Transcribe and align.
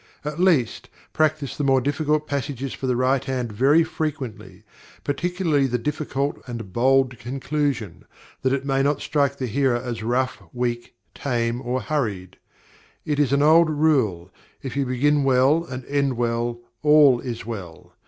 At 0.25 0.39
least, 0.39 0.89
practise 1.13 1.55
the 1.55 1.63
more 1.63 1.79
difficult 1.79 2.25
passages 2.25 2.73
for 2.73 2.87
the 2.87 2.95
right 2.95 3.23
hand 3.23 3.51
very 3.53 3.83
frequently, 3.83 4.63
particularly 5.03 5.67
the 5.67 5.77
difficult 5.77 6.39
and 6.47 6.73
bold 6.73 7.19
conclusion, 7.19 8.05
that 8.41 8.51
it 8.51 8.65
may 8.65 8.81
not 8.81 9.01
strike 9.03 9.37
the 9.37 9.45
hearer 9.45 9.77
as 9.77 10.01
rough, 10.01 10.41
weak, 10.53 10.95
tame, 11.13 11.61
or 11.61 11.81
hurried. 11.81 12.37
It 13.05 13.19
is 13.19 13.31
an 13.31 13.43
old 13.43 13.69
rule, 13.69 14.31
"If 14.63 14.75
you 14.75 14.87
begin 14.87 15.23
well 15.23 15.63
and 15.65 15.85
end 15.85 16.17
well, 16.17 16.61
all 16.81 17.19
is 17.19 17.45
well." 17.45 17.93